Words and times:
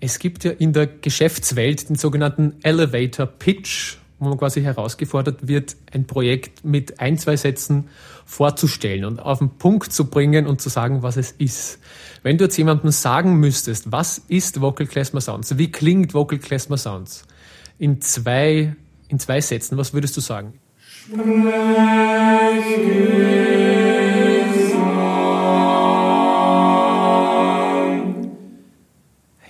Es 0.00 0.18
gibt 0.18 0.44
ja 0.44 0.52
in 0.52 0.72
der 0.72 0.86
Geschäftswelt 0.86 1.88
den 1.88 1.96
sogenannten 1.96 2.54
Elevator 2.62 3.26
Pitch, 3.26 3.96
wo 4.20 4.28
man 4.28 4.38
quasi 4.38 4.62
herausgefordert 4.62 5.48
wird, 5.48 5.76
ein 5.92 6.06
Projekt 6.06 6.64
mit 6.64 7.00
ein, 7.00 7.18
zwei 7.18 7.36
Sätzen 7.36 7.88
vorzustellen 8.24 9.04
und 9.04 9.20
auf 9.20 9.38
den 9.38 9.50
Punkt 9.50 9.92
zu 9.92 10.04
bringen 10.06 10.46
und 10.46 10.60
zu 10.60 10.68
sagen, 10.68 11.02
was 11.02 11.16
es 11.16 11.32
ist. 11.32 11.78
Wenn 12.22 12.38
du 12.38 12.44
jetzt 12.44 12.56
jemandem 12.56 12.90
sagen 12.90 13.36
müsstest, 13.36 13.90
was 13.90 14.18
ist 14.28 14.60
Vocal 14.60 14.86
Klezmer 14.86 15.20
Sounds? 15.20 15.56
Wie 15.58 15.72
klingt 15.72 16.14
Vocal 16.14 16.38
Klezmer 16.38 16.76
Sounds? 16.76 17.24
In 17.78 18.00
zwei, 18.00 18.76
in 19.08 19.18
zwei 19.18 19.40
Sätzen, 19.40 19.78
was 19.78 19.94
würdest 19.94 20.16
du 20.16 20.20
sagen? 20.20 20.54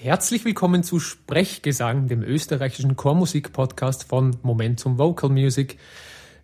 Herzlich 0.09 0.47
willkommen 0.47 0.83
zu 0.83 1.01
Sprechgesang, 1.01 2.09
dem 2.09 2.23
österreichischen 2.23 2.97
Chormusik-Podcast 2.97 4.05
von 4.05 4.39
Momentum 4.41 4.97
Vocal 4.97 5.29
Music. 5.29 5.77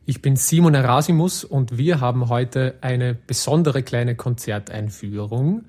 Ich 0.04 0.20
bin 0.20 0.36
Simon 0.36 0.74
Erasimus 0.74 1.44
und 1.44 1.78
wir 1.78 1.98
haben 1.98 2.28
heute 2.28 2.74
eine 2.82 3.14
besondere 3.14 3.82
kleine 3.82 4.16
Konzerteinführung. 4.16 5.64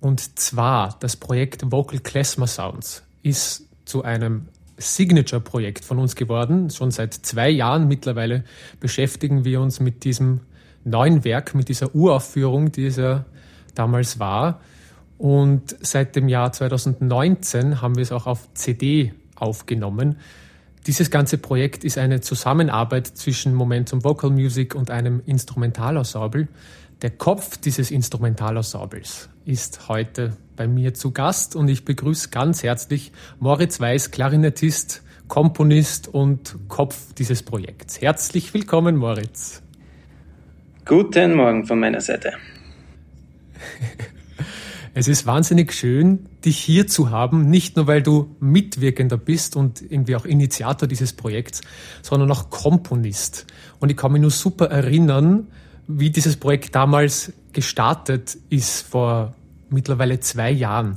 Und 0.00 0.38
zwar 0.38 0.96
das 1.00 1.18
Projekt 1.18 1.70
Vocal 1.70 1.98
Klezmer 1.98 2.46
Sounds 2.46 3.02
ist 3.22 3.66
zu 3.84 4.02
einem 4.02 4.48
Signature-Projekt 4.78 5.84
von 5.84 5.98
uns 5.98 6.16
geworden. 6.16 6.70
Schon 6.70 6.90
seit 6.90 7.12
zwei 7.12 7.50
Jahren 7.50 7.86
mittlerweile 7.86 8.44
beschäftigen 8.80 9.44
wir 9.44 9.60
uns 9.60 9.78
mit 9.78 10.04
diesem 10.04 10.40
neuen 10.84 11.22
Werk, 11.22 11.54
mit 11.54 11.68
dieser 11.68 11.94
Uraufführung, 11.94 12.72
die 12.72 12.86
es 12.86 12.96
ja 12.96 13.26
damals 13.74 14.18
war. 14.18 14.62
Und 15.18 15.76
seit 15.80 16.14
dem 16.16 16.28
Jahr 16.28 16.52
2019 16.52 17.80
haben 17.80 17.96
wir 17.96 18.02
es 18.02 18.12
auch 18.12 18.26
auf 18.26 18.52
CD 18.54 19.14
aufgenommen. 19.34 20.16
Dieses 20.86 21.10
ganze 21.10 21.38
Projekt 21.38 21.84
ist 21.84 21.98
eine 21.98 22.20
Zusammenarbeit 22.20 23.06
zwischen 23.06 23.54
Momentum 23.54 24.04
Vocal 24.04 24.30
Music 24.30 24.74
und 24.74 24.90
einem 24.90 25.20
Instrumentalensemble. 25.26 26.48
Der 27.02 27.10
Kopf 27.10 27.56
dieses 27.56 27.90
Instrumentalensembles 27.90 29.28
ist 29.44 29.88
heute 29.88 30.36
bei 30.54 30.68
mir 30.68 30.94
zu 30.94 31.10
Gast 31.10 31.56
und 31.56 31.68
ich 31.68 31.84
begrüße 31.84 32.30
ganz 32.30 32.62
herzlich 32.62 33.12
Moritz 33.38 33.80
Weiß, 33.80 34.10
Klarinettist, 34.10 35.02
Komponist 35.28 36.08
und 36.08 36.56
Kopf 36.68 37.12
dieses 37.14 37.42
Projekts. 37.42 38.00
Herzlich 38.00 38.54
willkommen, 38.54 38.96
Moritz. 38.96 39.62
Guten 40.84 41.34
Morgen 41.34 41.66
von 41.66 41.80
meiner 41.80 42.00
Seite. 42.00 42.32
Es 44.98 45.08
ist 45.08 45.26
wahnsinnig 45.26 45.74
schön, 45.74 46.20
dich 46.42 46.56
hier 46.56 46.86
zu 46.86 47.10
haben, 47.10 47.50
nicht 47.50 47.76
nur 47.76 47.86
weil 47.86 48.00
du 48.02 48.34
Mitwirkender 48.40 49.18
bist 49.18 49.54
und 49.54 49.82
irgendwie 49.82 50.16
auch 50.16 50.24
Initiator 50.24 50.88
dieses 50.88 51.12
Projekts, 51.12 51.60
sondern 52.00 52.30
auch 52.30 52.48
Komponist. 52.48 53.46
Und 53.78 53.90
ich 53.90 53.96
kann 53.98 54.12
mich 54.12 54.22
nur 54.22 54.30
super 54.30 54.70
erinnern, 54.70 55.48
wie 55.86 56.08
dieses 56.08 56.38
Projekt 56.38 56.74
damals 56.74 57.34
gestartet 57.52 58.38
ist, 58.48 58.86
vor 58.86 59.34
mittlerweile 59.68 60.18
zwei 60.20 60.50
Jahren. 60.50 60.96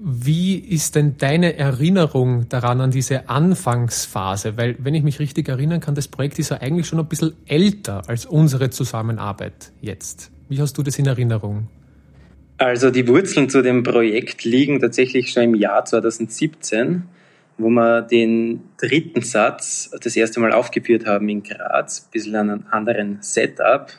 Wie 0.00 0.54
ist 0.54 0.94
denn 0.94 1.16
deine 1.18 1.56
Erinnerung 1.56 2.48
daran, 2.48 2.80
an 2.80 2.92
diese 2.92 3.28
Anfangsphase? 3.28 4.56
Weil, 4.56 4.76
wenn 4.78 4.94
ich 4.94 5.02
mich 5.02 5.18
richtig 5.18 5.48
erinnern 5.48 5.80
kann, 5.80 5.96
das 5.96 6.06
Projekt 6.06 6.38
ist 6.38 6.50
ja 6.50 6.58
eigentlich 6.58 6.86
schon 6.86 7.00
ein 7.00 7.08
bisschen 7.08 7.32
älter 7.46 8.08
als 8.08 8.24
unsere 8.24 8.70
Zusammenarbeit 8.70 9.72
jetzt. 9.80 10.30
Wie 10.48 10.60
hast 10.60 10.78
du 10.78 10.84
das 10.84 10.96
in 10.96 11.06
Erinnerung? 11.06 11.66
Also 12.60 12.90
die 12.90 13.08
Wurzeln 13.08 13.48
zu 13.48 13.62
dem 13.62 13.82
Projekt 13.82 14.44
liegen 14.44 14.80
tatsächlich 14.80 15.32
schon 15.32 15.44
im 15.44 15.54
Jahr 15.54 15.82
2017, 15.86 17.04
wo 17.56 17.70
wir 17.70 18.02
den 18.02 18.60
dritten 18.76 19.22
Satz 19.22 19.90
das 19.98 20.14
erste 20.14 20.40
Mal 20.40 20.52
aufgeführt 20.52 21.06
haben 21.06 21.26
in 21.30 21.42
Graz, 21.42 22.02
ein 22.02 22.10
bisschen 22.10 22.36
an 22.36 22.50
einem 22.50 22.64
anderen 22.68 23.22
Setup, 23.22 23.90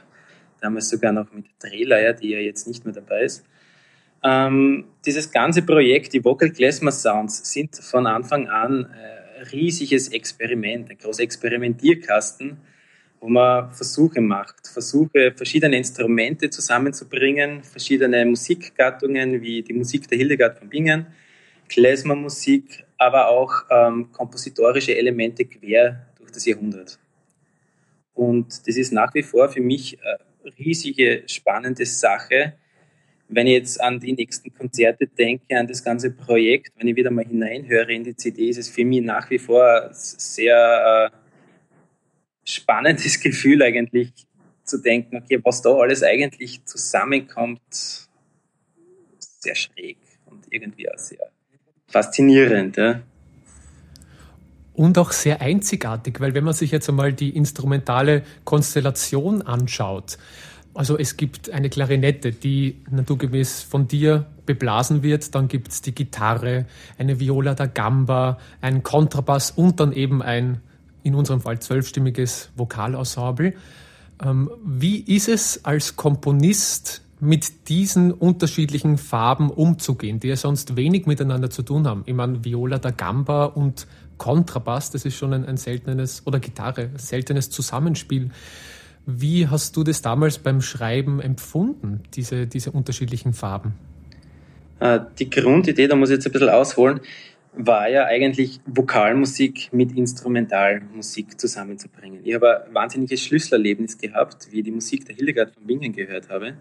damals 0.60 0.90
sogar 0.90 1.12
noch 1.12 1.34
mit 1.34 1.46
Drehleier, 1.58 2.14
die 2.14 2.30
ja 2.30 2.38
jetzt 2.38 2.68
nicht 2.68 2.86
mehr 2.86 2.94
dabei 2.94 3.24
ist. 3.24 3.44
Ähm, 4.24 4.86
dieses 5.08 5.32
ganze 5.32 5.64
Projekt, 5.64 6.14
die 6.14 6.24
Vocal 6.24 6.52
Klezmer 6.52 6.92
Sounds, 6.92 7.52
sind 7.52 7.76
von 7.78 8.06
Anfang 8.06 8.48
an 8.48 8.86
ein 8.86 9.48
riesiges 9.52 10.10
Experiment, 10.10 10.92
ein 10.92 11.00
großer 11.00 11.24
Experimentierkasten, 11.24 12.58
wo 13.22 13.30
man 13.30 13.72
Versuche 13.72 14.20
macht, 14.20 14.68
Versuche, 14.68 15.32
verschiedene 15.36 15.78
Instrumente 15.78 16.50
zusammenzubringen, 16.50 17.64
verschiedene 17.64 18.26
Musikgattungen 18.26 19.42
wie 19.42 19.62
die 19.62 19.74
Musik 19.74 20.08
der 20.08 20.18
Hildegard 20.18 20.58
von 20.58 20.68
Bingen, 20.68 21.06
Klezmermusik, 21.70 22.84
aber 22.98 23.30
auch 23.30 23.54
ähm, 23.70 24.12
kompositorische 24.12 24.98
Elemente 24.98 25.46
quer 25.46 26.08
durch 26.18 26.32
das 26.32 26.46
Jahrhundert. 26.46 27.00
Und 28.16 28.68
das 28.68 28.76
ist 28.76 28.92
nach 28.92 29.14
wie 29.14 29.24
vor 29.24 29.48
für 29.50 29.62
mich 29.62 30.00
eine 30.04 30.58
riesige, 30.58 31.24
spannende 31.28 31.86
Sache. 31.86 32.54
Wenn 33.30 33.46
ich 33.46 33.54
jetzt 33.54 33.80
an 33.80 34.00
die 34.00 34.14
nächsten 34.14 34.52
Konzerte 34.52 35.06
denke, 35.06 35.58
an 35.58 35.68
das 35.68 35.84
ganze 35.84 36.12
Projekt, 36.12 36.74
wenn 36.78 36.88
ich 36.88 36.96
wieder 36.96 37.12
mal 37.12 37.24
hineinhöre 37.24 37.94
in 37.94 38.04
die 38.04 38.16
CD, 38.16 38.50
ist 38.50 38.58
es 38.58 38.70
für 38.70 38.84
mich 38.84 39.04
nach 39.04 39.30
wie 39.30 39.40
vor 39.40 39.90
sehr 39.92 41.12
äh, 41.14 41.21
spannendes 42.44 43.20
Gefühl 43.22 43.62
eigentlich 43.62 44.12
zu 44.64 44.78
denken, 44.78 45.18
okay, 45.18 45.40
was 45.44 45.62
da 45.62 45.72
alles 45.72 46.04
eigentlich 46.04 46.64
zusammenkommt, 46.66 47.62
sehr 49.20 49.56
schräg 49.56 49.98
und 50.26 50.46
irgendwie 50.50 50.90
auch 50.90 50.98
sehr 50.98 51.30
faszinierend. 51.88 52.78
Ja. 52.78 53.02
Und 54.74 54.98
auch 54.98 55.12
sehr 55.12 55.42
einzigartig, 55.42 56.20
weil 56.20 56.34
wenn 56.34 56.44
man 56.44 56.54
sich 56.54 56.72
jetzt 56.72 56.88
einmal 56.90 57.12
die 57.12 57.36
instrumentale 57.36 58.24
Konstellation 58.46 59.42
anschaut, 59.42 60.18
also 60.74 60.98
es 60.98 61.18
gibt 61.18 61.50
eine 61.50 61.70
Klarinette, 61.70 62.32
die 62.32 62.82
naturgemäß 62.90 63.62
von 63.62 63.90
dir 63.90 64.28
beblasen 64.46 65.04
wird, 65.04 65.36
dann 65.36 65.50
gibt 65.50 65.68
es 65.68 65.82
die 65.82 65.94
Gitarre, 65.94 66.66
eine 66.98 67.20
Viola 67.20 67.56
da 67.56 67.66
Gamba, 67.66 68.40
ein 68.62 68.82
Kontrabass 68.82 69.52
und 69.52 69.82
dann 69.82 69.92
eben 69.92 70.22
ein 70.22 70.62
in 71.04 71.16
unserem 71.16 71.42
Fall 71.42 71.60
zwölfstimmiges 71.60 72.50
Vokalensemble. 72.56 73.54
Ähm, 74.24 74.50
wie 74.64 75.00
ist 75.00 75.28
es 75.28 75.66
als 75.66 75.96
Komponist 75.96 77.02
mit 77.20 77.70
diesen 77.70 78.12
unterschiedlichen 78.12 78.98
Farben 78.98 79.50
umzugehen, 79.50 80.20
die 80.20 80.28
ja 80.28 80.36
sonst 80.36 80.76
wenig 80.76 81.06
miteinander 81.06 81.50
zu 81.50 81.64
tun 81.64 81.88
haben? 81.88 82.04
Ich 82.06 82.14
meine, 82.14 82.44
Viola 82.44 82.80
da 82.80 82.92
Gamba 82.92 83.46
und 83.46 83.88
Kontrabass, 84.18 84.92
das 84.92 85.06
ist 85.06 85.18
schon 85.18 85.34
ein, 85.34 85.46
ein 85.46 85.58
seltenes, 85.58 86.24
oder 86.26 86.40
Gitarre, 86.40 86.90
seltenes 86.96 87.50
Zusammenspiel. 87.50 88.30
Wie 89.08 89.48
hast 89.48 89.76
du 89.78 89.84
das 89.84 90.02
damals 90.02 90.38
beim 90.38 90.62
Schreiben 90.62 91.20
empfunden, 91.20 92.02
diese, 92.14 92.46
diese 92.46 92.72
unterschiedlichen 92.72 93.34
Farben? 93.34 93.74
Äh, 94.80 95.00
die 95.18 95.30
Grundidee, 95.30 95.88
da 95.88 95.96
muss 95.96 96.10
ich 96.10 96.16
jetzt 96.16 96.28
ein 96.28 96.32
bisschen 96.32 96.50
ausholen, 96.50 97.00
war 97.54 97.90
ja 97.90 98.06
eigentlich 98.06 98.62
Vokalmusik 98.66 99.70
mit 99.74 99.92
Instrumentalmusik 99.92 101.40
zusammenzubringen. 101.40 102.22
Ich 102.24 102.34
habe 102.34 102.66
ein 102.66 102.74
wahnsinniges 102.74 103.22
Schlüsselerlebnis 103.24 103.98
gehabt, 103.98 104.48
wie 104.52 104.60
ich 104.60 104.66
die 104.66 104.72
Musik 104.72 105.06
der 105.06 105.16
Hildegard 105.16 105.54
von 105.54 105.66
Bingen 105.66 105.92
gehört 105.92 106.30
habe, 106.30 106.54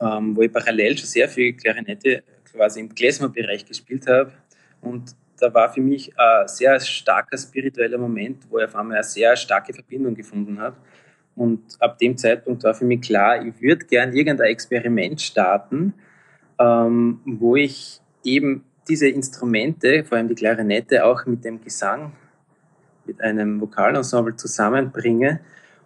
ähm, 0.00 0.36
wo 0.36 0.42
ich 0.42 0.52
parallel 0.52 0.98
schon 0.98 1.06
sehr 1.06 1.28
viel 1.28 1.52
Klarinette 1.52 2.24
quasi 2.50 2.80
im 2.80 2.94
Klezmer-Bereich 2.94 3.66
gespielt 3.66 4.06
habe. 4.08 4.32
Und 4.80 5.14
da 5.38 5.52
war 5.54 5.72
für 5.72 5.80
mich 5.80 6.12
ein 6.18 6.48
sehr 6.48 6.78
starker 6.80 7.38
spiritueller 7.38 7.98
Moment, 7.98 8.44
wo 8.50 8.58
ich 8.58 8.64
auf 8.64 8.74
einmal 8.74 8.96
eine 8.96 9.04
sehr 9.04 9.36
starke 9.36 9.72
Verbindung 9.72 10.14
gefunden 10.14 10.60
habe. 10.60 10.76
Und 11.36 11.62
ab 11.80 11.98
dem 11.98 12.16
Zeitpunkt 12.16 12.62
war 12.64 12.74
für 12.74 12.84
mich 12.84 13.00
klar, 13.00 13.44
ich 13.44 13.60
würde 13.60 13.86
gern 13.86 14.12
irgendein 14.12 14.48
Experiment 14.48 15.20
starten, 15.20 15.94
ähm, 16.58 17.20
wo 17.24 17.56
ich 17.56 18.00
eben 18.22 18.64
diese 18.88 19.08
Instrumente, 19.08 20.04
vor 20.04 20.18
allem 20.18 20.28
die 20.28 20.34
Klarinette, 20.34 21.04
auch 21.04 21.26
mit 21.26 21.44
dem 21.44 21.62
Gesang, 21.62 22.12
mit 23.06 23.20
einem 23.20 23.60
Vokalensemble 23.60 24.36
zusammenbringe. 24.36 25.40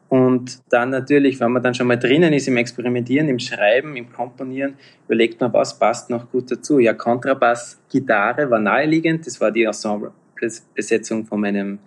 Und 0.09 0.63
dann 0.71 0.91
natürlich, 0.91 1.39
wenn 1.39 1.53
man 1.53 1.63
dann 1.63 1.75
schon 1.75 1.87
mal 1.87 1.99
drinnen 1.99 2.33
ist 2.33 2.49
im 2.49 2.57
Experimentieren, 2.57 3.29
im 3.29 3.39
Schreiben, 3.39 3.95
im 3.97 4.11
Komponieren, 4.11 4.75
überlegt 5.07 5.41
man, 5.41 5.53
was 5.53 5.79
passt 5.79 6.09
noch 6.09 6.31
gut 6.31 6.51
dazu. 6.51 6.79
Ja, 6.79 6.95
Kontrabass, 6.95 7.79
Gitarre 7.91 8.51
war 8.51 8.59
naheliegend, 8.59 9.27
das 9.27 9.41
war 9.41 9.51
die 9.51 9.65
Ensemblebesetzung 9.65 11.27
von 11.27 11.41
meinem 11.41 11.79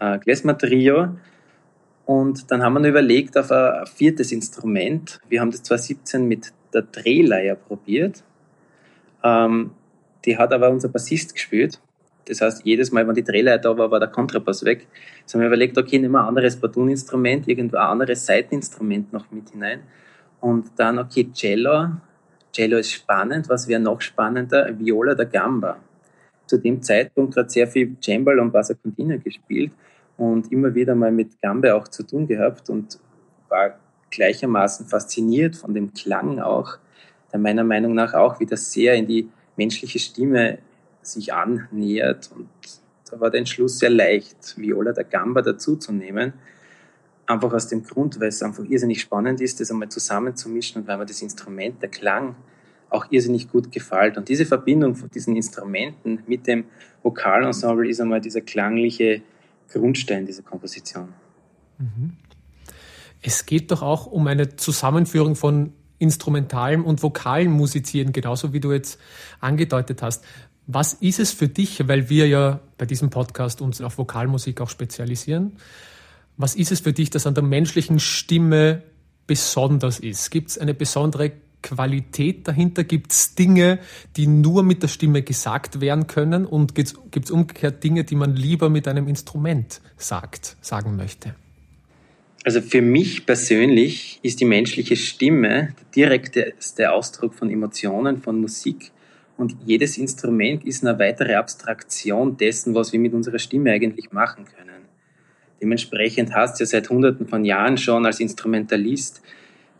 äh, 0.00 0.18
Klezmer-Trio. 0.18 1.16
Und 2.06 2.50
dann 2.50 2.62
haben 2.62 2.80
wir 2.80 2.88
überlegt 2.88 3.36
auf 3.36 3.50
ein 3.50 3.84
viertes 3.86 4.32
Instrument. 4.32 5.20
Wir 5.28 5.40
haben 5.40 5.50
das 5.50 5.62
2017 5.64 6.26
mit 6.26 6.52
der 6.72 6.82
Drehleier 6.82 7.56
probiert. 7.56 8.22
Ähm, 9.22 9.72
die 10.26 10.36
hat 10.36 10.52
aber 10.52 10.68
unser 10.70 10.88
Bassist 10.88 11.34
gespielt. 11.34 11.80
Das 12.26 12.40
heißt, 12.40 12.64
jedes 12.64 12.90
Mal, 12.90 13.06
wenn 13.06 13.14
die 13.14 13.22
Drehleier 13.22 13.58
da 13.58 13.78
war, 13.78 13.90
war 13.90 14.00
der 14.00 14.08
Kontrabass 14.08 14.64
weg. 14.64 14.88
Jetzt 15.20 15.32
haben 15.32 15.40
wir 15.40 15.46
überlegt, 15.46 15.78
okay, 15.78 15.98
nehmen 15.98 16.12
wir 16.12 16.22
ein 16.22 16.28
anderes 16.28 16.56
Batuninstrument, 16.56 17.46
irgendwo 17.46 17.76
ein 17.76 17.86
anderes 17.86 18.26
Seiteninstrument 18.26 19.12
noch 19.12 19.30
mit 19.30 19.50
hinein. 19.50 19.80
Und 20.40 20.70
dann, 20.76 20.98
okay, 20.98 21.30
Cello. 21.32 21.90
Cello 22.52 22.78
ist 22.78 22.92
spannend. 22.92 23.48
Was 23.48 23.68
wäre 23.68 23.80
noch 23.80 24.00
spannender? 24.00 24.76
Viola 24.78 25.14
da 25.14 25.24
Gamba. 25.24 25.78
zu 26.46 26.58
dem 26.58 26.82
Zeitpunkt 26.82 27.34
gerade 27.34 27.50
sehr 27.50 27.66
viel 27.66 27.96
Cembalo 28.00 28.42
und 28.42 28.52
Bassa 28.52 28.74
Continua 28.74 29.16
gespielt 29.16 29.72
und 30.16 30.50
immer 30.52 30.74
wieder 30.74 30.94
mal 30.94 31.12
mit 31.12 31.40
Gambe 31.40 31.74
auch 31.74 31.88
zu 31.88 32.04
tun 32.04 32.26
gehabt 32.26 32.70
und 32.70 32.98
war 33.48 33.78
gleichermaßen 34.10 34.86
fasziniert 34.86 35.56
von 35.56 35.74
dem 35.74 35.92
Klang 35.92 36.38
auch, 36.38 36.78
der 37.32 37.40
meiner 37.40 37.64
Meinung 37.64 37.94
nach 37.94 38.14
auch 38.14 38.40
wieder 38.40 38.56
sehr 38.56 38.94
in 38.94 39.06
die 39.06 39.28
menschliche 39.56 39.98
Stimme 39.98 40.58
sich 41.02 41.32
annähert. 41.32 42.30
Und 42.34 42.48
da 43.10 43.20
war 43.20 43.30
der 43.30 43.38
Entschluss 43.38 43.78
sehr 43.78 43.90
leicht, 43.90 44.56
Viola 44.56 44.92
da 44.92 45.02
Gamba 45.02 45.42
dazuzunehmen. 45.42 46.32
Einfach 47.26 47.52
aus 47.52 47.68
dem 47.68 47.82
Grund, 47.82 48.20
weil 48.20 48.28
es 48.28 48.42
einfach 48.42 48.64
irrsinnig 48.64 49.00
spannend 49.00 49.40
ist, 49.40 49.60
das 49.60 49.70
einmal 49.70 49.88
zusammenzumischen 49.88 50.82
und 50.82 50.88
weil 50.88 50.98
mir 50.98 51.06
das 51.06 51.22
Instrument, 51.22 51.82
der 51.82 51.88
Klang 51.88 52.36
auch 52.88 53.06
irrsinnig 53.10 53.50
gut 53.50 53.72
gefällt. 53.72 54.16
Und 54.16 54.28
diese 54.28 54.46
Verbindung 54.46 54.94
von 54.94 55.10
diesen 55.10 55.34
Instrumenten 55.34 56.22
mit 56.26 56.46
dem 56.46 56.64
Vokalensemble 57.02 57.88
ist 57.88 58.00
einmal 58.00 58.20
dieser 58.20 58.42
klangliche 58.42 59.22
Grundstein 59.72 60.26
dieser 60.26 60.42
Komposition. 60.42 61.08
Mhm. 61.78 62.16
Es 63.22 63.44
geht 63.44 63.72
doch 63.72 63.82
auch 63.82 64.06
um 64.06 64.26
eine 64.28 64.54
Zusammenführung 64.54 65.34
von 65.34 65.72
instrumentalem 65.98 66.84
und 66.84 67.02
vokalem 67.02 67.52
Musizieren, 67.52 68.12
genauso 68.12 68.52
wie 68.52 68.60
du 68.60 68.72
jetzt 68.72 68.98
angedeutet 69.40 70.02
hast. 70.02 70.24
Was 70.66 70.94
ist 70.94 71.20
es 71.20 71.32
für 71.32 71.48
dich, 71.48 71.86
weil 71.86 72.08
wir 72.08 72.26
ja 72.26 72.60
bei 72.76 72.86
diesem 72.86 73.10
Podcast 73.10 73.60
uns 73.60 73.80
auf 73.80 73.98
Vokalmusik 73.98 74.60
auch 74.60 74.70
spezialisieren? 74.70 75.52
Was 76.36 76.54
ist 76.54 76.72
es 76.72 76.80
für 76.80 76.92
dich, 76.92 77.10
das 77.10 77.26
an 77.26 77.34
der 77.34 77.44
menschlichen 77.44 78.00
Stimme 78.00 78.82
besonders 79.26 80.00
ist? 80.00 80.30
Gibt 80.30 80.50
es 80.50 80.58
eine 80.58 80.74
besondere 80.74 81.32
Qualität 81.62 82.46
dahinter? 82.46 82.84
Gibt 82.84 83.12
es 83.12 83.34
Dinge, 83.34 83.78
die 84.16 84.26
nur 84.26 84.62
mit 84.62 84.82
der 84.82 84.88
Stimme 84.88 85.22
gesagt 85.22 85.80
werden 85.80 86.06
können? 86.06 86.44
Und 86.44 86.74
gibt 86.74 86.96
es 87.14 87.30
umgekehrt 87.30 87.82
Dinge, 87.82 88.04
die 88.04 88.16
man 88.16 88.34
lieber 88.34 88.68
mit 88.68 88.86
einem 88.88 89.08
Instrument 89.08 89.80
sagt, 89.96 90.56
sagen 90.60 90.96
möchte? 90.96 91.34
Also 92.46 92.60
für 92.60 92.80
mich 92.80 93.26
persönlich 93.26 94.20
ist 94.22 94.38
die 94.38 94.44
menschliche 94.44 94.94
Stimme 94.94 95.74
der 95.80 95.86
direkteste 95.96 96.92
Ausdruck 96.92 97.34
von 97.34 97.50
Emotionen, 97.50 98.18
von 98.18 98.40
Musik. 98.40 98.92
Und 99.36 99.56
jedes 99.66 99.98
Instrument 99.98 100.64
ist 100.64 100.86
eine 100.86 100.96
weitere 100.96 101.34
Abstraktion 101.34 102.36
dessen, 102.36 102.72
was 102.72 102.92
wir 102.92 103.00
mit 103.00 103.14
unserer 103.14 103.40
Stimme 103.40 103.72
eigentlich 103.72 104.12
machen 104.12 104.44
können. 104.44 104.82
Dementsprechend 105.60 106.36
hast 106.36 106.60
du 106.60 106.62
ja 106.62 106.66
seit 106.66 106.88
hunderten 106.88 107.26
von 107.26 107.44
Jahren 107.44 107.78
schon 107.78 108.06
als 108.06 108.20
Instrumentalist, 108.20 109.22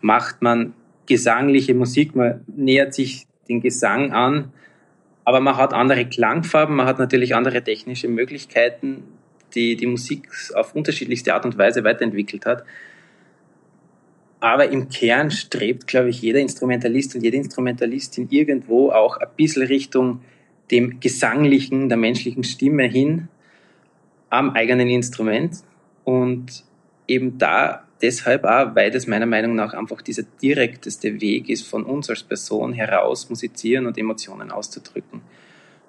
macht 0.01 0.43
man 0.43 0.75
gesangliche 1.07 1.73
Musik, 1.73 2.17
man 2.17 2.41
nähert 2.49 2.95
sich 2.95 3.29
den 3.49 3.61
Gesang 3.61 4.11
an, 4.11 4.53
aber 5.25 5.39
man 5.39 5.57
hat 5.57 5.73
andere 5.73 6.05
Klangfarben, 6.05 6.75
man 6.75 6.87
hat 6.87 6.99
natürlich 6.99 7.33
andere 7.33 7.63
technische 7.63 8.09
Möglichkeiten, 8.09 9.05
die 9.55 9.77
die 9.77 9.87
Musik 9.87 10.29
auf 10.55 10.75
unterschiedlichste 10.75 11.35
Art 11.35 11.45
und 11.45 11.57
Weise 11.59 11.85
weiterentwickelt 11.85 12.47
hat. 12.47 12.65
Aber 14.41 14.69
im 14.69 14.89
Kern 14.89 15.31
strebt, 15.31 15.87
glaube 15.87 16.11
ich, 16.11 16.21
jeder 16.21 16.41
Instrumentalist 16.41 17.15
und 17.15 17.23
jede 17.23 17.37
Instrumentalistin 17.37 18.29
irgendwo 18.31 18.91
auch 18.91 19.17
ein 19.17 19.29
bisschen 19.37 19.63
Richtung 19.63 20.21
dem 20.71 21.01
Gesanglichen, 21.01 21.89
der 21.89 21.99
menschlichen 21.99 22.45
Stimme 22.45 22.85
hin 22.85 23.29
am 24.31 24.51
eigenen 24.51 24.89
Instrument. 24.89 25.57
Und 26.05 26.65
eben 27.09 27.39
da 27.39 27.87
deshalb 28.03 28.45
auch, 28.45 28.75
weil 28.75 28.91
das 28.91 29.07
meiner 29.07 29.27
Meinung 29.27 29.55
nach 29.55 29.75
einfach 29.75 30.03
dieser 30.03 30.25
direkteste 30.43 31.21
Weg 31.21 31.49
ist, 31.49 31.67
von 31.67 31.85
uns 31.85 32.11
als 32.11 32.23
Person 32.23 32.73
heraus 32.73 33.31
musizieren 33.31 33.87
und 33.87 33.97
Emotionen 33.99 34.51
auszudrücken. 34.51 35.23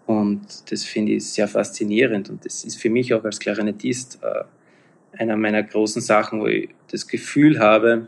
Und 0.07 0.71
das 0.71 0.85
finde 0.85 1.11
ich 1.11 1.25
sehr 1.25 1.47
faszinierend. 1.47 2.29
Und 2.29 2.45
das 2.45 2.63
ist 2.63 2.81
für 2.81 2.89
mich 2.89 3.13
auch 3.13 3.23
als 3.25 3.39
Klarinettist 3.39 4.19
äh, 4.23 4.45
einer 5.21 5.35
meiner 5.35 5.61
großen 5.61 6.01
Sachen, 6.01 6.39
wo 6.39 6.47
ich 6.47 6.69
das 6.89 7.07
Gefühl 7.07 7.59
habe, 7.59 8.07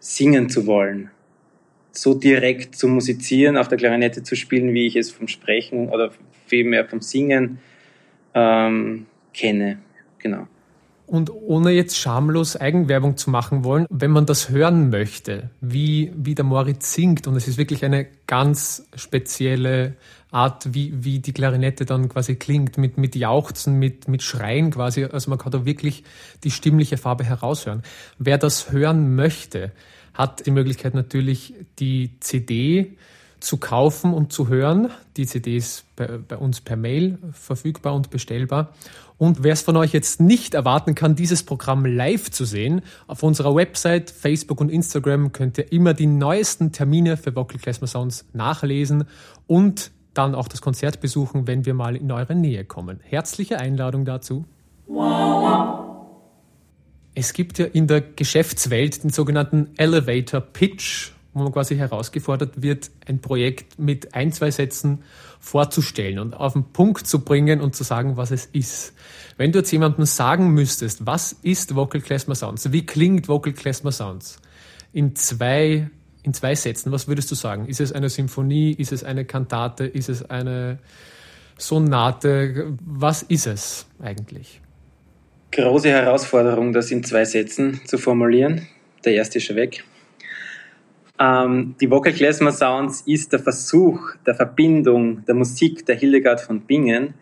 singen 0.00 0.48
zu 0.50 0.66
wollen. 0.66 1.10
So 1.92 2.14
direkt 2.14 2.74
zu 2.74 2.88
musizieren, 2.88 3.56
auf 3.56 3.68
der 3.68 3.78
Klarinette 3.78 4.22
zu 4.22 4.34
spielen, 4.34 4.74
wie 4.74 4.86
ich 4.86 4.96
es 4.96 5.10
vom 5.10 5.28
Sprechen 5.28 5.88
oder 5.88 6.12
vielmehr 6.46 6.84
vom 6.84 7.00
Singen 7.00 7.58
ähm, 8.34 9.06
kenne. 9.32 9.78
Genau. 10.18 10.48
Und 11.08 11.30
ohne 11.32 11.70
jetzt 11.70 11.96
schamlos 11.96 12.54
Eigenwerbung 12.54 13.16
zu 13.16 13.30
machen 13.30 13.64
wollen, 13.64 13.86
wenn 13.88 14.10
man 14.10 14.26
das 14.26 14.50
hören 14.50 14.90
möchte, 14.90 15.48
wie, 15.62 16.12
wie 16.14 16.34
der 16.34 16.44
Moritz 16.44 16.92
singt, 16.92 17.26
und 17.26 17.34
es 17.34 17.48
ist 17.48 17.56
wirklich 17.56 17.82
eine 17.82 18.06
ganz 18.26 18.86
spezielle 18.94 19.96
Art, 20.30 20.74
wie, 20.74 20.92
wie 21.02 21.20
die 21.20 21.32
Klarinette 21.32 21.86
dann 21.86 22.10
quasi 22.10 22.34
klingt, 22.34 22.76
mit, 22.76 22.98
mit 22.98 23.16
Jauchzen, 23.16 23.78
mit, 23.78 24.06
mit 24.06 24.22
Schreien 24.22 24.70
quasi. 24.70 25.04
Also 25.04 25.30
man 25.30 25.38
kann 25.38 25.50
da 25.50 25.64
wirklich 25.64 26.04
die 26.44 26.50
stimmliche 26.50 26.98
Farbe 26.98 27.24
heraushören. 27.24 27.82
Wer 28.18 28.36
das 28.36 28.70
hören 28.70 29.14
möchte, 29.14 29.72
hat 30.12 30.44
die 30.44 30.50
Möglichkeit 30.50 30.92
natürlich 30.92 31.54
die 31.78 32.20
CD 32.20 32.98
zu 33.40 33.56
kaufen 33.56 34.12
und 34.12 34.32
zu 34.32 34.48
hören. 34.48 34.90
Die 35.16 35.26
CD 35.26 35.56
ist 35.56 35.84
bei, 35.96 36.18
bei 36.18 36.36
uns 36.36 36.60
per 36.60 36.76
Mail 36.76 37.18
verfügbar 37.32 37.94
und 37.94 38.10
bestellbar. 38.10 38.72
Und 39.16 39.42
wer 39.42 39.52
es 39.52 39.62
von 39.62 39.76
euch 39.76 39.92
jetzt 39.92 40.20
nicht 40.20 40.54
erwarten 40.54 40.94
kann, 40.94 41.16
dieses 41.16 41.42
Programm 41.42 41.84
live 41.84 42.30
zu 42.30 42.44
sehen, 42.44 42.82
auf 43.08 43.22
unserer 43.22 43.54
Website, 43.54 44.10
Facebook 44.10 44.60
und 44.60 44.70
Instagram 44.70 45.32
könnt 45.32 45.58
ihr 45.58 45.72
immer 45.72 45.92
die 45.92 46.06
neuesten 46.06 46.70
Termine 46.70 47.16
für 47.16 47.34
Vocal 47.34 47.58
Klezmer 47.58 47.88
Sounds 47.88 48.26
nachlesen 48.32 49.04
und 49.46 49.90
dann 50.14 50.34
auch 50.34 50.48
das 50.48 50.60
Konzert 50.60 51.00
besuchen, 51.00 51.46
wenn 51.46 51.66
wir 51.66 51.74
mal 51.74 51.96
in 51.96 52.10
eure 52.12 52.34
Nähe 52.34 52.64
kommen. 52.64 53.00
Herzliche 53.02 53.58
Einladung 53.58 54.04
dazu. 54.04 54.44
Es 57.14 57.32
gibt 57.32 57.58
ja 57.58 57.66
in 57.66 57.88
der 57.88 58.00
Geschäftswelt 58.00 59.02
den 59.02 59.10
sogenannten 59.10 59.70
Elevator 59.76 60.40
Pitch 60.40 61.10
wo 61.38 61.44
man 61.44 61.52
quasi 61.52 61.76
herausgefordert 61.76 62.62
wird, 62.62 62.90
ein 63.06 63.20
Projekt 63.20 63.78
mit 63.78 64.14
ein, 64.14 64.32
zwei 64.32 64.50
Sätzen 64.50 65.02
vorzustellen 65.40 66.18
und 66.18 66.34
auf 66.34 66.54
den 66.54 66.64
Punkt 66.72 67.06
zu 67.06 67.24
bringen 67.24 67.60
und 67.60 67.74
zu 67.74 67.84
sagen, 67.84 68.16
was 68.16 68.30
es 68.30 68.46
ist. 68.46 68.94
Wenn 69.36 69.52
du 69.52 69.60
jetzt 69.60 69.70
jemandem 69.70 70.04
sagen 70.04 70.50
müsstest, 70.50 71.06
was 71.06 71.32
ist 71.42 71.74
Vocal 71.74 72.00
Klezmer 72.00 72.34
Sounds, 72.34 72.72
wie 72.72 72.84
klingt 72.84 73.28
Vocal 73.28 73.52
Klezmer 73.52 73.92
Sounds, 73.92 74.40
in 74.92 75.14
zwei, 75.14 75.88
in 76.22 76.34
zwei 76.34 76.54
Sätzen, 76.54 76.92
was 76.92 77.08
würdest 77.08 77.30
du 77.30 77.34
sagen? 77.34 77.66
Ist 77.66 77.80
es 77.80 77.92
eine 77.92 78.08
Symphonie, 78.08 78.72
ist 78.72 78.92
es 78.92 79.04
eine 79.04 79.24
Kantate, 79.24 79.84
ist 79.86 80.08
es 80.08 80.28
eine 80.28 80.78
Sonate, 81.56 82.76
was 82.84 83.22
ist 83.22 83.46
es 83.46 83.86
eigentlich? 84.00 84.60
Große 85.52 85.88
Herausforderung, 85.88 86.72
das 86.72 86.90
in 86.90 87.04
zwei 87.04 87.24
Sätzen 87.24 87.80
zu 87.86 87.98
formulieren. 87.98 88.66
Der 89.04 89.14
erste 89.14 89.38
ist 89.38 89.44
schon 89.44 89.56
weg. 89.56 89.84
Ähm, 91.20 91.74
die 91.80 91.90
Vocal 91.90 92.12
Klezmer 92.12 92.52
Sounds 92.52 93.02
ist 93.02 93.32
der 93.32 93.40
Versuch 93.40 94.14
der 94.24 94.34
Verbindung 94.34 95.24
der 95.24 95.34
Musik 95.34 95.84
der 95.84 95.96
Hildegard 95.96 96.40
von 96.40 96.60
Bingen 96.60 97.14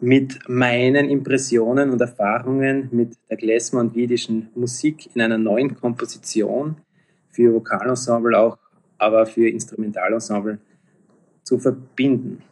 mit 0.00 0.48
meinen 0.48 1.08
Impressionen 1.08 1.90
und 1.90 2.00
Erfahrungen 2.00 2.88
mit 2.90 3.16
der 3.28 3.36
Klezmer 3.36 3.80
und 3.80 3.94
jiddischen 3.94 4.48
Musik 4.54 5.10
in 5.14 5.20
einer 5.20 5.38
neuen 5.38 5.76
Komposition 5.76 6.76
für 7.28 7.52
Vokalensemble 7.52 8.36
auch, 8.36 8.58
aber 8.98 9.26
für 9.26 9.48
Instrumentalensemble 9.48 10.58
zu 11.44 11.58
verbinden 11.58 12.42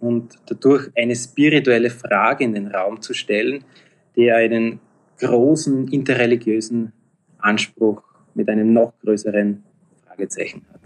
und 0.00 0.38
dadurch 0.46 0.90
eine 0.96 1.16
spirituelle 1.16 1.90
Frage 1.90 2.44
in 2.44 2.52
den 2.52 2.66
Raum 2.66 3.00
zu 3.00 3.14
stellen, 3.14 3.64
die 4.16 4.30
einen 4.30 4.80
großen 5.18 5.88
interreligiösen 5.88 6.92
Anspruch 7.38 8.02
mit 8.34 8.48
einem 8.48 8.72
noch 8.72 8.92
größeren 9.00 9.62
Fragezeichen 10.10 10.62
hat. 10.72 10.80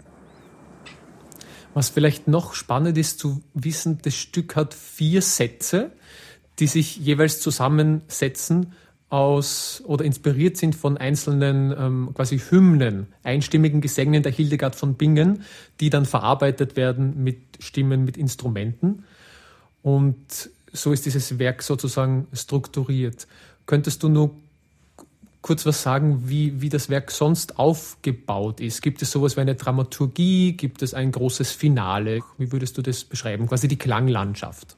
Was 1.73 1.89
vielleicht 1.89 2.27
noch 2.27 2.53
spannend 2.53 2.97
ist 2.97 3.19
zu 3.19 3.43
wissen, 3.53 3.99
das 4.03 4.15
Stück 4.15 4.55
hat 4.55 4.73
vier 4.73 5.21
Sätze, 5.21 5.91
die 6.59 6.67
sich 6.67 6.97
jeweils 6.97 7.41
zusammensetzen 7.41 8.73
aus 9.09 9.83
oder 9.85 10.05
inspiriert 10.05 10.57
sind 10.57 10.75
von 10.75 10.97
einzelnen 10.97 11.73
ähm, 11.77 12.11
quasi 12.13 12.39
Hymnen, 12.39 13.07
einstimmigen 13.23 13.81
Gesängen 13.81 14.23
der 14.23 14.31
Hildegard 14.31 14.75
von 14.75 14.95
Bingen, 14.95 15.43
die 15.79 15.89
dann 15.89 16.05
verarbeitet 16.05 16.75
werden 16.75 17.23
mit 17.23 17.39
Stimmen, 17.59 18.05
mit 18.05 18.17
Instrumenten. 18.17 19.03
Und 19.81 20.49
so 20.71 20.91
ist 20.91 21.05
dieses 21.05 21.39
Werk 21.39 21.61
sozusagen 21.61 22.27
strukturiert. 22.33 23.27
Könntest 23.65 24.01
du 24.03 24.09
nur 24.09 24.35
kurz 25.45 25.63
was 25.67 25.83
sagen, 25.83 26.23
wie, 26.25 26.59
wie 26.59 26.69
das 26.69 26.89
Werk 26.89 27.11
sonst 27.11 27.59
aufgebaut 27.59 28.59
ist? 28.59 28.81
Gibt 28.81 29.03
es 29.03 29.11
sowas 29.11 29.37
wie 29.37 29.41
eine 29.41 29.53
Dramaturgie? 29.53 30.53
Gibt 30.53 30.81
es 30.81 30.95
ein 30.95 31.11
großes 31.11 31.51
Finale? 31.51 32.21
Wie 32.39 32.51
würdest 32.51 32.79
du 32.79 32.81
das 32.81 33.03
beschreiben? 33.03 33.45
Quasi 33.45 33.67
die 33.67 33.77
Klanglandschaft. 33.77 34.75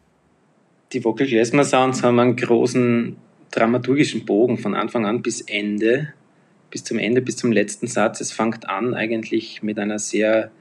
Die 0.92 1.06
Vocal 1.06 1.26
Klezmer 1.26 1.64
Sounds 1.64 2.04
haben 2.04 2.20
einen 2.20 2.36
großen 2.36 3.16
dramaturgischen 3.52 4.26
Bogen 4.26 4.58
von 4.58 4.76
Anfang 4.76 5.06
an 5.06 5.22
bis 5.22 5.40
Ende, 5.40 6.10
bis 6.70 6.84
zum 6.84 7.00
Ende, 7.00 7.22
bis 7.22 7.38
zum 7.38 7.54
letzten 7.54 7.88
Satz. 7.88 8.20
Es 8.20 8.34
fängt 8.34 8.68
an 8.68 8.94
eigentlich 8.94 9.64
mit 9.64 9.80
einer 9.80 10.00
sehr 10.00 10.52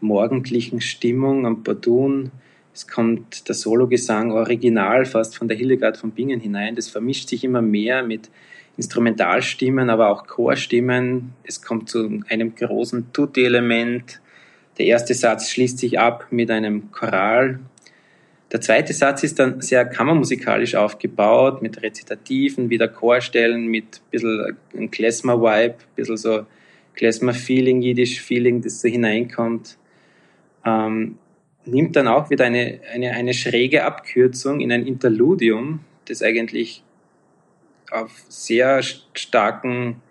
morgendlichen 0.00 0.80
Stimmung 0.80 1.44
am 1.44 1.64
Bordun. 1.64 2.30
Es 2.72 2.86
kommt 2.86 3.48
der 3.48 3.56
Sologesang 3.56 4.30
original 4.30 5.06
fast 5.06 5.36
von 5.36 5.48
der 5.48 5.56
Hildegard 5.56 5.96
von 5.96 6.12
Bingen 6.12 6.38
hinein. 6.38 6.76
Das 6.76 6.86
vermischt 6.86 7.28
sich 7.28 7.42
immer 7.42 7.62
mehr 7.62 8.04
mit 8.04 8.30
Instrumentalstimmen, 8.76 9.90
aber 9.90 10.10
auch 10.10 10.26
Chorstimmen. 10.26 11.32
Es 11.44 11.62
kommt 11.62 11.88
zu 11.88 12.22
einem 12.28 12.54
großen 12.54 13.12
Tutti-Element. 13.12 14.20
Der 14.78 14.86
erste 14.86 15.14
Satz 15.14 15.50
schließt 15.50 15.78
sich 15.78 15.98
ab 15.98 16.26
mit 16.30 16.50
einem 16.50 16.90
Choral. 16.92 17.60
Der 18.52 18.60
zweite 18.60 18.92
Satz 18.92 19.24
ist 19.24 19.38
dann 19.38 19.60
sehr 19.60 19.84
kammermusikalisch 19.84 20.76
aufgebaut, 20.76 21.62
mit 21.62 21.82
Rezitativen, 21.82 22.70
wieder 22.70 22.86
Chorstellen, 22.86 23.66
mit 23.66 23.84
ein 23.96 24.10
bisschen 24.10 24.90
Klezmer-Vibe, 24.90 25.74
ein 25.74 25.94
bisschen 25.96 26.16
so 26.16 26.46
Klezmer-Feeling, 26.94 27.82
Jiddisch-Feeling, 27.82 28.62
das 28.62 28.80
so 28.80 28.88
hineinkommt. 28.88 29.78
Ähm, 30.64 31.18
nimmt 31.64 31.96
dann 31.96 32.06
auch 32.06 32.30
wieder 32.30 32.44
eine, 32.44 32.80
eine, 32.92 33.12
eine 33.12 33.34
schräge 33.34 33.84
Abkürzung 33.84 34.60
in 34.60 34.70
ein 34.70 34.86
Interludium, 34.86 35.80
das 36.06 36.22
eigentlich 36.22 36.84
auf 37.90 38.12
sehr 38.28 38.82
starken 38.82 40.02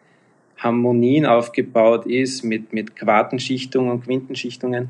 Harmonien 0.58 1.26
aufgebaut 1.26 2.06
ist, 2.06 2.44
mit, 2.44 2.74
mit 2.74 2.96
Quartenschichtungen 2.96 3.92
und 3.92 4.04
Quintenschichtungen 4.04 4.90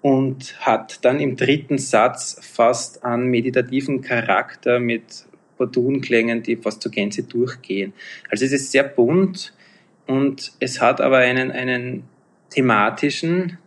und 0.00 0.54
hat 0.60 1.04
dann 1.04 1.18
im 1.20 1.36
dritten 1.36 1.78
Satz 1.78 2.38
fast 2.40 3.04
einen 3.04 3.26
meditativen 3.26 4.00
Charakter 4.00 4.78
mit 4.78 5.26
Bordunklängen, 5.56 6.42
die 6.42 6.56
fast 6.56 6.82
zur 6.82 6.92
Gänze 6.92 7.24
durchgehen. 7.24 7.92
Also 8.30 8.44
es 8.44 8.52
ist 8.52 8.70
sehr 8.70 8.84
bunt 8.84 9.52
und 10.06 10.52
es 10.60 10.80
hat 10.80 11.00
aber 11.00 11.18
einen, 11.18 11.50
einen 11.50 12.04
thematischen 12.50 13.58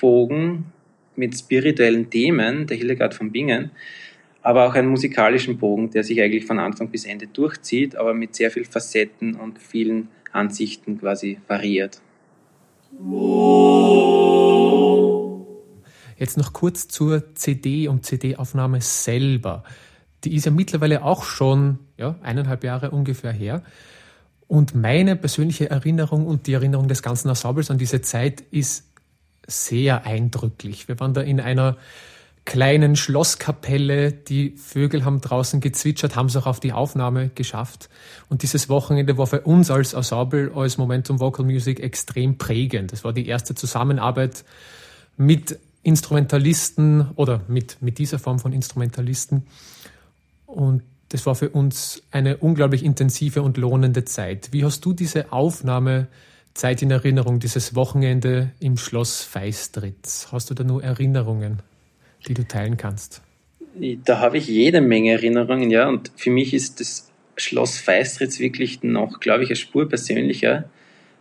Bogen, 0.00 0.66
mit 1.20 1.38
spirituellen 1.38 2.10
Themen, 2.10 2.66
der 2.66 2.76
Hildegard 2.76 3.14
von 3.14 3.30
Bingen, 3.30 3.70
aber 4.42 4.66
auch 4.66 4.74
einen 4.74 4.88
musikalischen 4.88 5.58
Bogen, 5.58 5.90
der 5.90 6.04
sich 6.04 6.20
eigentlich 6.20 6.46
von 6.46 6.58
Anfang 6.58 6.88
bis 6.88 7.04
Ende 7.04 7.26
durchzieht, 7.26 7.96
aber 7.96 8.14
mit 8.14 8.34
sehr 8.34 8.50
vielen 8.50 8.66
Facetten 8.66 9.34
und 9.34 9.58
vielen 9.58 10.08
Ansichten 10.32 10.98
quasi 10.98 11.38
variiert. 11.46 12.00
Jetzt 16.16 16.36
noch 16.36 16.52
kurz 16.52 16.88
zur 16.88 17.34
CD 17.34 17.88
und 17.88 18.04
CD-Aufnahme 18.04 18.80
selber. 18.80 19.64
Die 20.24 20.34
ist 20.34 20.44
ja 20.44 20.50
mittlerweile 20.50 21.02
auch 21.04 21.24
schon 21.24 21.78
ja, 21.96 22.16
eineinhalb 22.22 22.62
Jahre 22.64 22.90
ungefähr 22.90 23.32
her. 23.32 23.62
Und 24.46 24.74
meine 24.74 25.16
persönliche 25.16 25.70
Erinnerung 25.70 26.26
und 26.26 26.46
die 26.46 26.54
Erinnerung 26.54 26.88
des 26.88 27.02
ganzen 27.02 27.28
Ensembles 27.28 27.70
an 27.70 27.78
diese 27.78 28.02
Zeit 28.02 28.42
ist 28.50 28.90
sehr 29.46 30.04
eindrücklich. 30.04 30.88
Wir 30.88 30.98
waren 31.00 31.14
da 31.14 31.20
in 31.20 31.40
einer 31.40 31.76
kleinen 32.44 32.96
Schlosskapelle. 32.96 34.12
Die 34.12 34.50
Vögel 34.56 35.04
haben 35.04 35.20
draußen 35.20 35.60
gezwitschert, 35.60 36.16
haben 36.16 36.26
es 36.26 36.36
auch 36.36 36.46
auf 36.46 36.60
die 36.60 36.72
Aufnahme 36.72 37.30
geschafft. 37.34 37.88
Und 38.28 38.42
dieses 38.42 38.68
Wochenende 38.68 39.18
war 39.18 39.26
für 39.26 39.42
uns 39.42 39.70
als 39.70 39.92
Ensemble, 39.92 40.52
als 40.54 40.78
Momentum 40.78 41.20
Vocal 41.20 41.44
Music 41.44 41.80
extrem 41.80 42.38
prägend. 42.38 42.92
Das 42.92 43.04
war 43.04 43.12
die 43.12 43.26
erste 43.26 43.54
Zusammenarbeit 43.54 44.44
mit 45.16 45.58
Instrumentalisten 45.82 47.10
oder 47.16 47.42
mit, 47.48 47.78
mit 47.80 47.98
dieser 47.98 48.18
Form 48.18 48.38
von 48.38 48.52
Instrumentalisten. 48.52 49.46
Und 50.46 50.82
das 51.10 51.26
war 51.26 51.34
für 51.34 51.50
uns 51.50 52.02
eine 52.10 52.36
unglaublich 52.36 52.84
intensive 52.84 53.42
und 53.42 53.56
lohnende 53.56 54.04
Zeit. 54.04 54.48
Wie 54.52 54.64
hast 54.64 54.84
du 54.84 54.92
diese 54.92 55.32
Aufnahme 55.32 56.08
Zeit 56.54 56.82
in 56.82 56.90
Erinnerung, 56.90 57.40
dieses 57.40 57.74
Wochenende 57.74 58.50
im 58.58 58.76
Schloss 58.76 59.22
Feistritz. 59.22 60.28
Hast 60.32 60.50
du 60.50 60.54
da 60.54 60.64
nur 60.64 60.82
Erinnerungen, 60.82 61.60
die 62.26 62.34
du 62.34 62.46
teilen 62.46 62.76
kannst? 62.76 63.22
Da 64.04 64.18
habe 64.18 64.38
ich 64.38 64.48
jede 64.48 64.80
Menge 64.80 65.12
Erinnerungen, 65.12 65.70
ja. 65.70 65.88
Und 65.88 66.10
für 66.16 66.30
mich 66.30 66.54
ist 66.54 66.80
das 66.80 67.10
Schloss 67.36 67.78
Feistritz 67.78 68.38
wirklich 68.40 68.82
noch, 68.82 69.20
glaube 69.20 69.44
ich, 69.44 69.50
eine 69.50 69.56
Spur 69.56 69.88
persönlicher 69.88 70.64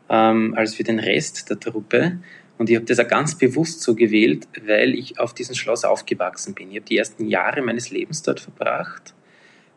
ähm, 0.10 0.53
als 0.56 0.75
für 0.75 0.84
den 0.84 1.00
Rest 1.00 1.50
der 1.50 1.60
Truppe. 1.60 2.20
Und 2.58 2.70
ich 2.70 2.75
habe 2.75 2.86
das 2.86 3.00
auch 3.00 3.08
ganz 3.08 3.38
bewusst 3.38 3.82
so 3.82 3.96
gewählt, 3.96 4.48
weil 4.65 4.96
ich 4.96 5.20
auf 5.20 5.34
diesem 5.34 5.56
Schloss 5.56 5.86
aufgewachsen 5.86 6.56
bin. 6.56 6.72
Ich 6.72 6.77
habe 6.77 6.86
die 6.86 6.98
ersten 6.98 7.27
Jahre 7.27 7.62
meines 7.62 7.91
Lebens 7.91 8.22
dort 8.24 8.39
verbracht 8.39 9.13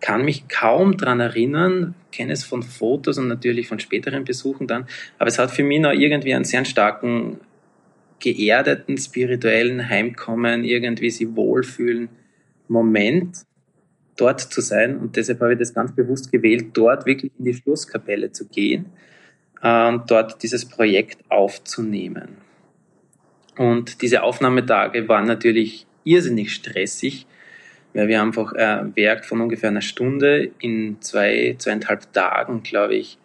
kann 0.02 0.24
mich 0.24 0.48
kaum 0.48 0.98
daran 0.98 1.20
erinnern, 1.20 1.94
kenne 2.10 2.32
es 2.32 2.44
von 2.44 2.62
Fotos 2.62 3.16
und 3.16 3.28
natürlich 3.28 3.68
von 3.68 3.78
späteren 3.78 4.24
Besuchen 4.24 4.66
dann, 4.66 4.86
aber 5.18 5.28
es 5.28 5.38
hat 5.38 5.52
für 5.52 5.62
mich 5.62 5.80
noch 5.80 5.92
irgendwie 5.92 6.34
einen 6.34 6.44
sehr 6.44 6.66
starken, 6.66 7.40
geerdeten, 8.22 8.96
spirituellen 8.96 9.88
Heimkommen, 9.88 10.64
irgendwie 10.64 11.10
sich 11.10 11.28
wohlfühlen 11.36 12.08
Moment, 12.68 13.44
dort 14.16 14.40
zu 14.40 14.60
sein 14.60 14.98
und 14.98 15.16
deshalb 15.16 15.40
habe 15.40 15.54
ich 15.54 15.58
das 15.58 15.74
ganz 15.74 15.94
bewusst 15.94 16.30
gewählt, 16.30 16.68
dort 16.74 17.06
wirklich 17.06 17.32
in 17.38 17.44
die 17.44 17.54
Schlusskapelle 17.54 18.32
zu 18.32 18.46
gehen 18.46 18.86
und 19.62 20.04
dort 20.10 20.42
dieses 20.42 20.64
Projekt 20.64 21.18
aufzunehmen. 21.28 22.36
Und 23.56 24.02
diese 24.02 24.22
Aufnahmetage 24.22 25.08
waren 25.08 25.26
natürlich 25.26 25.86
irrsinnig 26.04 26.52
stressig, 26.52 27.26
weil 27.94 28.08
wir 28.08 28.22
einfach 28.22 28.52
ein 28.54 28.96
Werk 28.96 29.24
von 29.24 29.40
ungefähr 29.40 29.70
einer 29.70 29.82
Stunde 29.82 30.50
in 30.60 31.00
zwei, 31.00 31.56
zweieinhalb 31.58 32.12
Tagen, 32.12 32.62
glaube 32.62 32.94
ich, 32.94 33.18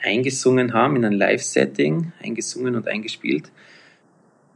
eingesungen 0.00 0.72
haben, 0.72 0.96
in 0.96 1.04
ein 1.04 1.12
Live-Setting, 1.12 2.12
eingesungen 2.22 2.76
und 2.76 2.88
eingespielt. 2.88 3.50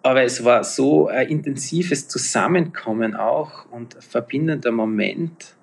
Aber 0.02 0.22
es 0.24 0.44
war 0.44 0.64
so 0.64 1.06
ein 1.06 1.28
intensives 1.28 2.08
Zusammenkommen 2.08 3.14
auch 3.14 3.70
und 3.70 3.96
verbindender 4.02 4.72
Moment 4.72 5.54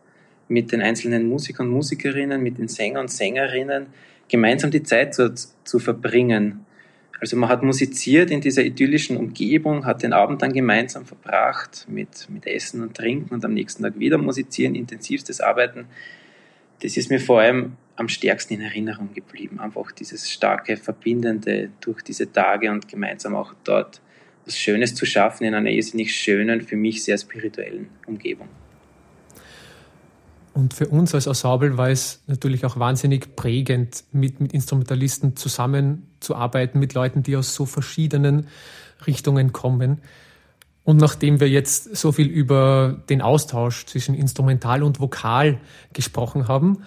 mit 0.48 0.72
den 0.72 0.82
einzelnen 0.82 1.28
Musikern 1.28 1.68
und 1.68 1.74
Musikerinnen, 1.74 2.42
mit 2.42 2.58
den 2.58 2.70
Sängern 2.70 3.02
und 3.02 3.12
Sängerinnen, 3.12 3.88
gemeinsam 4.30 4.72
die 4.72 4.84
Zeit 4.84 5.14
zu, 5.14 5.34
zu 5.34 5.80
verbringen. 5.80 6.66
Also 7.20 7.36
man 7.36 7.50
hat 7.50 7.64
musiziert 7.64 8.32
in 8.32 8.40
dieser 8.40 8.64
idyllischen 8.64 9.18
Umgebung, 9.18 9.86
hat 9.86 10.04
den 10.04 10.14
Abend 10.14 10.42
dann 10.42 10.54
gemeinsam 10.54 11.06
verbracht 11.06 11.86
mit, 11.90 12.30
mit 12.30 12.48
Essen 12.48 12.82
und 12.82 12.96
Trinken 12.96 13.34
und 13.34 13.44
am 13.44 13.54
nächsten 13.54 13.84
Tag 13.84 14.00
wieder 14.00 14.18
musizieren, 14.18 14.74
intensivstes 14.74 15.42
Arbeiten. 15.42 15.86
Das 16.82 16.96
ist 16.96 17.10
mir 17.10 17.20
vor 17.20 17.42
allem 17.42 17.74
am 17.98 18.08
stärksten 18.08 18.54
in 18.54 18.62
Erinnerung 18.62 19.14
geblieben. 19.14 19.60
Einfach 19.60 19.92
dieses 19.92 20.32
starke 20.32 20.78
Verbindende 20.78 21.70
durch 21.82 22.02
diese 22.02 22.32
Tage 22.32 22.72
und 22.72 22.88
gemeinsam 22.88 23.36
auch 23.36 23.54
dort 23.66 24.00
was 24.50 24.58
Schönes 24.58 24.96
zu 24.96 25.06
schaffen 25.06 25.46
in 25.46 25.54
einer 25.54 25.70
irrsinnig 25.70 26.16
schönen, 26.16 26.62
für 26.62 26.76
mich 26.76 27.04
sehr 27.04 27.18
spirituellen 27.18 27.88
Umgebung. 28.08 28.48
Und 30.54 30.74
für 30.74 30.88
uns 30.88 31.14
als 31.14 31.28
Ensemble 31.28 31.78
war 31.78 31.90
es 31.90 32.24
natürlich 32.26 32.66
auch 32.66 32.78
wahnsinnig 32.80 33.36
prägend, 33.36 34.04
mit, 34.12 34.42
mit 34.42 34.52
Instrumentalisten 34.52 35.36
zusammenzuarbeiten, 35.36 36.80
mit 36.80 36.96
Leuten, 36.96 37.22
die 37.22 37.38
aus 37.38 37.54
so 37.54 37.66
verschiedenen 37.66 38.48
Richtungen 39.06 39.54
kommen. 39.54 40.02
Und 40.84 40.98
nachdem 40.98 41.40
wir 41.40 41.48
jetzt 41.48 41.96
so 41.96 42.12
viel 42.12 42.28
über 42.28 43.04
den 43.10 43.22
Austausch 43.22 43.86
zwischen 43.86 44.16
Instrumental 44.16 44.82
und 44.82 45.00
Vokal 45.00 45.60
gesprochen 45.94 46.48
haben, 46.48 46.80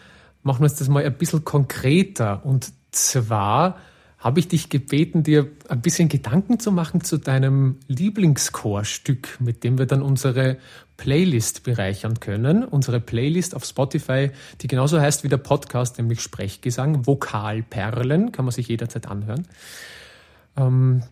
machen 0.42 0.60
wir 0.60 0.64
uns 0.64 0.74
das 0.74 0.88
mal 0.88 1.04
ein 1.04 1.16
bisschen 1.16 1.44
konkreter. 1.44 2.44
Und 2.44 2.72
zwar 2.90 3.78
habe 4.22 4.38
ich 4.38 4.46
dich 4.46 4.68
gebeten, 4.68 5.24
dir 5.24 5.48
ein 5.68 5.82
bisschen 5.82 6.08
Gedanken 6.08 6.60
zu 6.60 6.70
machen 6.70 7.02
zu 7.02 7.18
deinem 7.18 7.76
Lieblingschorstück, 7.88 9.40
mit 9.40 9.64
dem 9.64 9.78
wir 9.78 9.86
dann 9.86 10.00
unsere 10.00 10.58
Playlist 10.96 11.64
bereichern 11.64 12.20
können. 12.20 12.64
Unsere 12.64 13.00
Playlist 13.00 13.56
auf 13.56 13.64
Spotify, 13.64 14.30
die 14.60 14.68
genauso 14.68 15.00
heißt 15.00 15.24
wie 15.24 15.28
der 15.28 15.38
Podcast, 15.38 15.98
nämlich 15.98 16.20
Sprechgesang, 16.20 17.04
Vokalperlen, 17.04 18.30
kann 18.30 18.44
man 18.44 18.52
sich 18.52 18.68
jederzeit 18.68 19.08
anhören. 19.08 19.48
Ähm, 20.56 21.02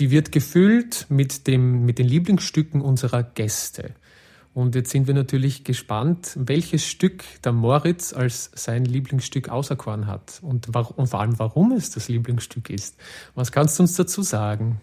die 0.00 0.10
wird 0.10 0.32
gefüllt 0.32 1.06
mit, 1.08 1.46
dem, 1.46 1.84
mit 1.84 2.00
den 2.00 2.08
Lieblingsstücken 2.08 2.80
unserer 2.80 3.22
Gäste. 3.22 3.94
Und 4.58 4.74
jetzt 4.74 4.90
sind 4.90 5.06
wir 5.06 5.14
natürlich 5.14 5.62
gespannt, 5.62 6.32
welches 6.34 6.84
Stück 6.84 7.22
der 7.44 7.52
Moritz 7.52 8.12
als 8.12 8.50
sein 8.56 8.84
Lieblingsstück 8.84 9.50
auserkoren 9.50 10.08
hat 10.08 10.40
und, 10.42 10.66
und 10.74 11.06
vor 11.06 11.20
allem, 11.20 11.38
warum 11.38 11.70
es 11.70 11.92
das 11.92 12.08
Lieblingsstück 12.08 12.68
ist. 12.68 12.98
Was 13.36 13.52
kannst 13.52 13.78
du 13.78 13.84
uns 13.84 13.94
dazu 13.94 14.22
sagen? 14.22 14.80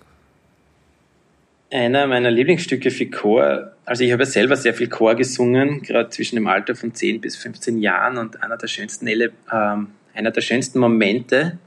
Einer 1.69 2.07
meiner 2.07 2.31
Lieblingsstücke 2.31 2.89
für 2.89 3.07
Chor, 3.07 3.73
also 3.83 4.05
ich 4.05 4.13
habe 4.13 4.23
ja 4.23 4.29
selber 4.29 4.55
sehr 4.55 4.73
viel 4.73 4.87
Chor 4.87 5.15
gesungen, 5.15 5.81
gerade 5.81 6.09
zwischen 6.09 6.37
dem 6.37 6.47
Alter 6.47 6.73
von 6.73 6.93
10 6.93 7.19
bis 7.19 7.35
15 7.35 7.77
Jahren 7.79 8.17
und 8.17 8.41
einer 8.41 8.55
der 8.55 8.67
schönsten, 8.67 9.07
äh, 9.07 9.29
einer 9.49 10.31
der 10.31 10.41
schönsten 10.41 10.79
Momente 10.79 11.59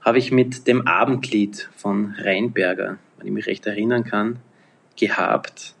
habe 0.00 0.16
ich 0.16 0.32
mit 0.32 0.66
dem 0.66 0.86
Abendlied 0.86 1.68
von 1.76 2.14
Rheinberger, 2.18 2.96
wenn 3.18 3.26
ich 3.26 3.32
mich 3.34 3.46
recht 3.46 3.66
erinnern 3.66 4.04
kann, 4.04 4.38
gehabt 4.96 5.74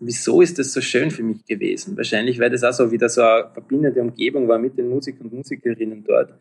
wieso 0.00 0.40
ist 0.40 0.58
das 0.58 0.72
so 0.72 0.80
schön 0.80 1.10
für 1.10 1.22
mich 1.22 1.44
gewesen? 1.44 1.96
Wahrscheinlich, 1.96 2.38
weil 2.38 2.50
das 2.50 2.64
auch 2.64 2.72
so 2.72 2.90
wieder 2.90 3.08
so 3.08 3.22
eine 3.22 3.50
verbindende 3.52 4.00
Umgebung 4.00 4.48
war 4.48 4.58
mit 4.58 4.76
den 4.76 4.88
Musikern 4.88 5.26
und 5.26 5.34
Musikerinnen 5.34 6.02
dort. 6.04 6.34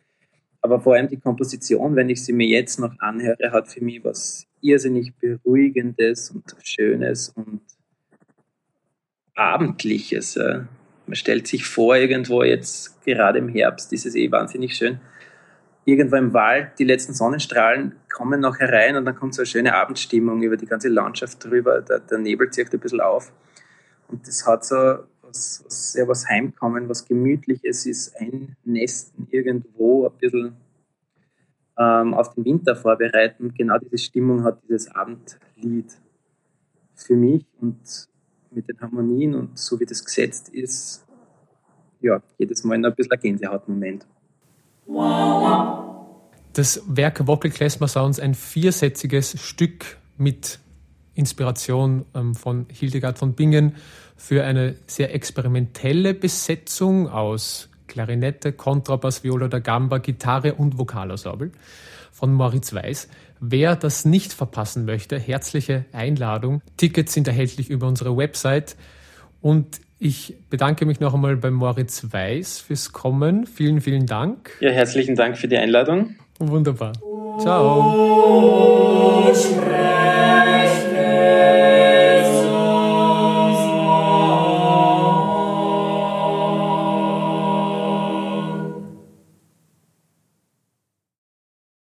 Aber 0.61 0.79
vor 0.81 0.95
allem 0.95 1.07
die 1.07 1.17
Komposition, 1.17 1.95
wenn 1.95 2.09
ich 2.09 2.23
sie 2.23 2.33
mir 2.33 2.47
jetzt 2.47 2.79
noch 2.79 2.97
anhöre, 2.99 3.51
hat 3.51 3.67
für 3.67 3.83
mich 3.83 4.03
was 4.03 4.45
irrsinnig 4.61 5.13
Beruhigendes 5.15 6.31
und 6.31 6.43
Schönes 6.63 7.29
und 7.29 7.61
Abendliches. 9.35 10.37
Man 10.37 11.15
stellt 11.15 11.47
sich 11.47 11.65
vor, 11.65 11.95
irgendwo 11.95 12.43
jetzt 12.43 13.03
gerade 13.05 13.39
im 13.39 13.47
Herbst 13.47 13.93
ist 13.93 14.05
es 14.05 14.15
eh 14.15 14.31
wahnsinnig 14.31 14.75
schön. 14.75 14.99
Irgendwo 15.85 16.17
im 16.17 16.33
Wald, 16.33 16.77
die 16.77 16.83
letzten 16.83 17.13
Sonnenstrahlen 17.13 17.95
kommen 18.13 18.41
noch 18.41 18.59
herein 18.59 18.97
und 18.97 19.05
dann 19.05 19.15
kommt 19.15 19.33
so 19.33 19.41
eine 19.41 19.47
schöne 19.47 19.73
Abendstimmung 19.73 20.43
über 20.43 20.57
die 20.57 20.65
ganze 20.65 20.89
Landschaft 20.89 21.43
drüber. 21.43 21.81
Der, 21.81 21.99
der 21.99 22.17
Nebel 22.17 22.51
zieht 22.51 22.71
ein 22.71 22.79
bisschen 22.79 23.01
auf. 23.01 23.31
Und 24.09 24.27
das 24.27 24.45
hat 24.45 24.65
so 24.65 24.75
was, 25.21 25.63
was 25.65 25.93
sehr 25.93 26.07
was 26.07 26.27
Heimkommen, 26.27 26.89
was 26.89 27.05
Gemütliches 27.05 27.85
ist, 27.85 28.15
ein 28.19 28.55
Nesten 28.65 29.27
irgendwo 29.31 30.07
ein 30.07 30.17
bisschen 30.17 30.57
ähm, 31.77 32.13
auf 32.13 32.33
den 32.33 32.45
Winter 32.45 32.75
vorbereiten. 32.75 33.53
Genau 33.53 33.77
diese 33.77 33.97
Stimmung 33.97 34.43
hat 34.43 34.61
dieses 34.63 34.89
Abendlied 34.91 35.97
für 36.95 37.15
mich 37.15 37.45
und 37.61 37.79
mit 38.51 38.67
den 38.67 38.79
Harmonien 38.81 39.35
und 39.35 39.57
so 39.57 39.79
wie 39.79 39.85
das 39.85 40.03
gesetzt 40.03 40.49
ist, 40.49 41.05
ja, 42.01 42.21
jedes 42.37 42.63
Mal 42.63 42.83
ein 42.83 42.95
bisschen 42.95 43.11
ein 43.11 43.19
Gänsehautmoment. 43.19 44.05
Das 46.53 46.81
Werk 46.87 47.27
Vocal 47.27 47.51
Klezmer 47.51 47.87
Sounds, 47.87 48.19
ein 48.19 48.33
viersätziges 48.33 49.39
Stück 49.39 49.97
mit 50.17 50.59
Inspiration 51.19 52.05
ähm, 52.15 52.33
von 52.33 52.65
Hildegard 52.71 53.19
von 53.19 53.33
Bingen 53.33 53.75
für 54.15 54.43
eine 54.43 54.75
sehr 54.87 55.13
experimentelle 55.13 56.13
Besetzung 56.13 57.09
aus 57.09 57.69
Klarinette, 57.87 58.53
Kontrabass, 58.53 59.23
Viola 59.23 59.47
da 59.47 59.59
Gamba, 59.59 59.97
Gitarre 59.97 60.53
und 60.55 60.77
Vokalensemble 60.77 61.51
von 62.11 62.33
Moritz 62.33 62.73
Weiß. 62.73 63.09
Wer 63.39 63.75
das 63.75 64.05
nicht 64.05 64.33
verpassen 64.33 64.85
möchte, 64.85 65.19
herzliche 65.19 65.85
Einladung. 65.93 66.61
Tickets 66.77 67.13
sind 67.13 67.27
erhältlich 67.27 67.69
über 67.69 67.87
unsere 67.87 68.17
Website. 68.17 68.75
Und 69.41 69.79
ich 69.99 70.35
bedanke 70.49 70.85
mich 70.85 70.99
noch 70.99 71.13
einmal 71.13 71.37
bei 71.37 71.51
Moritz 71.51 72.07
Weiß 72.11 72.59
fürs 72.59 72.91
Kommen. 72.91 73.45
Vielen, 73.45 73.81
vielen 73.81 74.05
Dank. 74.05 74.51
Ja, 74.59 74.71
herzlichen 74.71 75.15
Dank 75.15 75.37
für 75.37 75.47
die 75.47 75.57
Einladung. 75.57 76.15
Wunderbar. 76.39 76.93
Ciao. 77.39 79.33